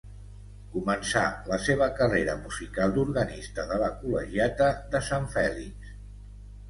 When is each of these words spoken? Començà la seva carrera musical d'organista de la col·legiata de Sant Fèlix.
Començà 0.75 1.21
la 1.51 1.59
seva 1.65 1.89
carrera 1.99 2.35
musical 2.45 2.95
d'organista 2.95 3.67
de 3.73 3.79
la 3.85 3.91
col·legiata 4.01 4.71
de 4.97 5.03
Sant 5.13 5.29
Fèlix. 5.37 5.93